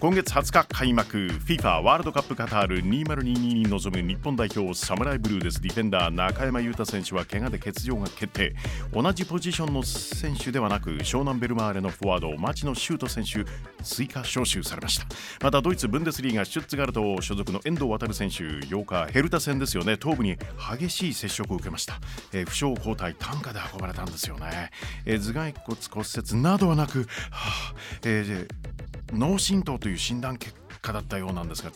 [0.00, 5.60] 今月20日開幕 FIFA ワールドカップカタール2022に臨む日本代表サムライブルーです。
[5.60, 8.54] ディフェンダー中山雄太選手は怪我で欠場が決定。
[8.94, 13.44] 同じポジションの選手ではなく湘南ベルマーレのフォワード町野修斗選手
[13.84, 15.06] 追加招集されました。
[15.42, 19.98] またドイツブンデスリーガシュッツガルト所属の遠藤航選手8日ヘルタ戦ですよね。
[19.98, 20.38] 頭部に
[20.78, 22.00] 激しい接触を受けました、
[22.32, 24.70] えー、負傷交代担架で運ばれたんですよね、
[25.04, 27.74] えー、頭蓋骨骨折などはなく、はあ
[28.06, 28.80] えー
[29.12, 31.70] 脳震盪といういう診断結果だったようなんですが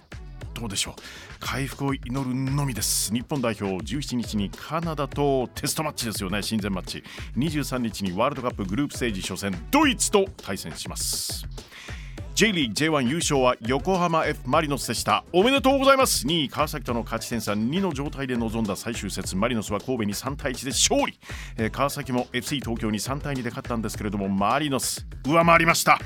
[0.55, 0.95] どうでしょう？
[1.41, 3.13] 回復を祈るのみです。
[3.13, 6.43] 日本代表17日にカナダとテストマッチですよね。
[6.43, 7.03] 親善マッチ。
[7.37, 11.45] 23日にワールドカップグループステージ初戦ドイツと対戦します。
[12.37, 15.25] J リーグ J1 優勝は横浜 F マリノスでした。
[15.33, 16.25] おめでとうございます。
[16.25, 19.37] 2位川崎との勝ち点差2の状態で臨んだ最終節。
[19.37, 21.19] マリノスは神戸に3対1で勝利、
[21.57, 25.99] えー、川崎も FC 東京に3対2で勝ったんですけれどもマリノス上回りました。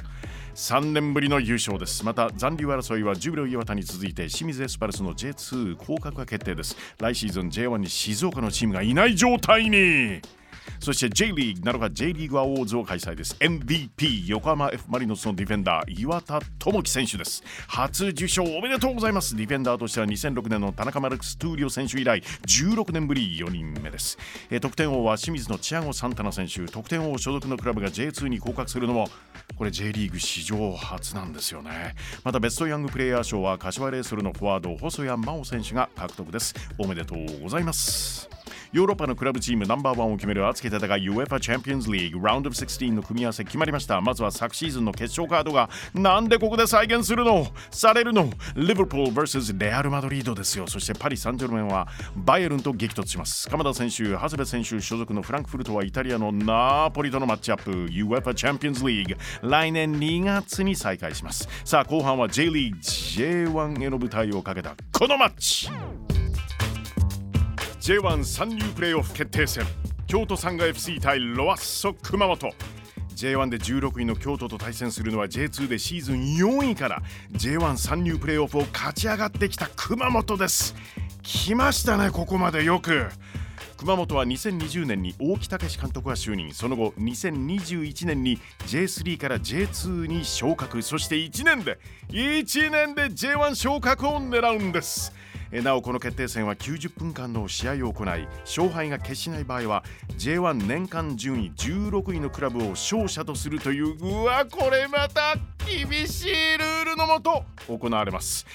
[0.59, 2.05] 3年ぶりの優勝です。
[2.05, 6.77] また残留争いはジュビロ磐田に続いて清水エスパルスの J2 降格が決定です。
[6.99, 10.21] 来シーズン J1 に静岡のチームがいない状態に。
[10.81, 13.37] そして J リーグ7日 J リーグアウォーズを開催です。
[13.41, 17.43] MVP 横浜 F マリノスのディフェンダー岩田智樹選手です。
[17.67, 19.37] 初受賞おめでとうございます。
[19.37, 24.19] ディフェンダーとしては2006年の田中マルクス・トゥーリオ選手以来16年ぶり4人目です、
[24.51, 26.67] え得点王は清水のチアゴ・サンタナ選手。
[26.67, 29.09] 得点王所属のクラブが J2 に降格するのも
[29.57, 31.95] これ J リーグ史上初なんですよね。
[32.25, 36.55] またベストヤングプレイヤー賞は柏レイソルのフォワード細谷真央選手が獲得です。
[36.79, 38.38] おめでとうございます。
[38.71, 43.99] ヨーロッパのクラブチームナンバーワンを決める熱き戦い UEFA チャンピオンズリーグラウンドオブ16の組み合わせ決まりました。
[44.03, 47.47] まずは昨シーズンの決勝カードがなんでここで再現するの？
[47.71, 48.31] されるの？
[48.57, 50.67] リバプール vs レアル・マドリードですよ。
[50.67, 53.49] そしてパリ・サンジェルメンはバイエルンと激突します。
[53.49, 57.71] 鎌田選手長谷部選手所属のフランクフルトはイタリアのナポリとのマッチアップ。
[57.71, 61.49] UEFA チャンピオンズリーグ来年2月に再開します。
[61.65, 65.71] さあ後半は J リーグ J1 への舞台をかけたこのマッチ。
[67.89, 69.65] J1 参入プレーオフ決定戦。
[70.07, 72.51] 京都サンガ FC 対ロアッソ熊本。
[73.17, 80.75] J1 で16位の京都と対戦するのは J2 でシーズン4位から J1 参入プレーオフを勝ち上がってきた熊本です。
[81.23, 83.07] 来ましたねここまでよく。
[83.79, 86.53] 熊本は2020年に大木武監督が就任。
[86.53, 90.83] その後2021年に J3 から J2 に昇格。
[90.83, 91.79] そして1年で
[92.11, 95.11] 1年で J1 昇格を狙うんです。
[95.51, 99.85] なおこの決定戦は90分間の試合を行い勝敗が決しない場合は
[100.19, 108.47] J1 年間順位16位のクラブを勝者とするといううわこれまた厳しいルールのもと行われます。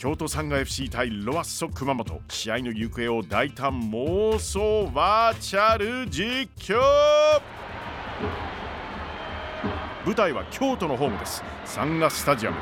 [0.00, 2.22] 京都サンガ FC 対ロアッソ熊本。
[2.30, 6.80] 試合の行方を大胆妄想バーチャル実況。
[10.06, 11.44] 舞台は京都のホームです。
[11.66, 12.56] サンガスタジアム。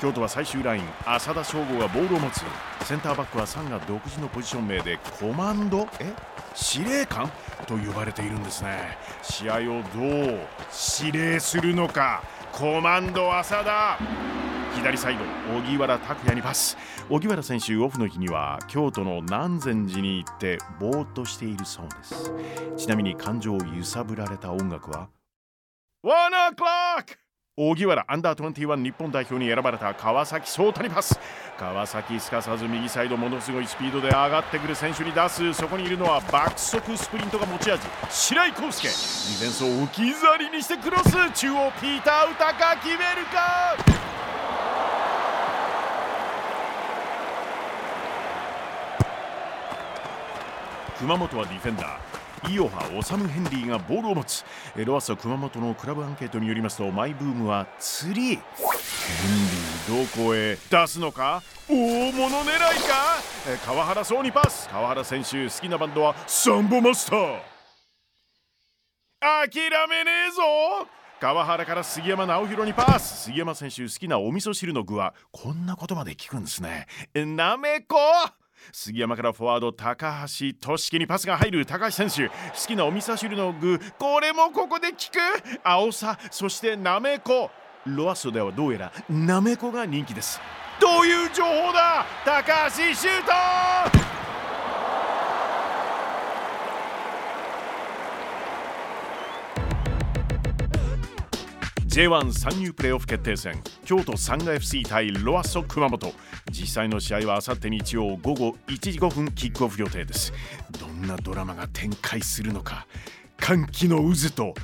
[0.00, 0.84] 京都は最終ライン。
[1.04, 2.40] 浅田翔吾がボールを持つ。
[2.86, 5.86] センターバックはサンが独自のポジション名でコマンド？
[6.00, 6.14] え？
[6.54, 7.30] 司令官？
[7.66, 8.96] と呼ばれているんですね。
[9.22, 9.60] 試合を
[9.94, 10.38] どう
[11.02, 12.22] 指令するのか？
[12.50, 13.98] コマンド浅田。
[14.74, 16.78] 左サイド荻原拓也にパス。
[17.10, 22.32] 荻原選手オフの日には京都の南禅寺に行ってぼーっとしているそうです。
[22.78, 25.10] ちなみに感情を揺さぶられた音楽は
[26.02, 26.10] ？1
[26.54, 27.18] o'clock!
[27.62, 31.20] 荻原アンダー21日本代表に選ばれた川崎壮太にパス。
[31.58, 35.52] 川崎すかさず右サイドものすごいスピードで上がってくる選手に出す。
[35.52, 38.88] そこにいるのは爆速スプリントが持ち味白井康介。
[38.88, 41.10] ディフェンスを置き去りにしてクロス。
[41.38, 43.76] 中央ピーター・ウタカ決めるか？
[50.98, 52.19] 熊本はディフェンダー。
[52.48, 54.44] イオハ・オサム・ヘンリーがボールを持つ。
[54.76, 58.20] ロアッソ熊本のクラブアンケートによりますとマイブームは釣り。
[58.30, 61.42] ヘンリーどこへ出すのか？
[61.68, 63.22] 大物狙いか？
[63.66, 64.68] 川原そうにパス。
[64.68, 67.40] 川原選手好きなバンドはサンボマスター。
[69.20, 70.42] 諦めねえぞ！
[71.20, 73.24] 川原から杉山直弘にパス。
[73.24, 76.86] 杉山選手好きなお味噌汁の具はこんなことまで聞くんですね。
[77.14, 77.96] なめこ！
[78.72, 82.28] 杉山からフォワード高橋俊樹にパスが入る高橋選手。
[82.28, 82.34] 好
[82.66, 83.80] きなお味噌汁の具。
[83.98, 85.00] これもここで効く。
[85.62, 87.50] 青さそしてなめこ
[87.86, 90.40] ロアッソではどうやらなめこが人気です。
[90.80, 92.06] どういう情報だ！
[92.24, 93.99] 高橋シュート！
[101.90, 106.12] J1 参入プレーオフ決定戦京都サンガ FC 対ロアソ熊本。
[106.48, 110.32] 実際の試合はあさって日曜午後1時5分キックオフ予定です。
[110.78, 112.86] どんなドラマが展開するのか。
[113.38, 114.54] 歓喜の渦と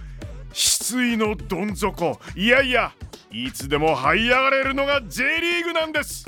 [0.52, 2.20] 失意のどん底。
[2.36, 2.92] いやいや
[3.32, 6.26] いつでも這い上がれるのが J リーグなんです。